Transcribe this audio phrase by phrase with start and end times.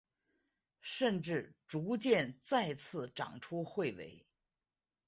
[0.79, 4.25] 甚至逐渐再次长出彗尾。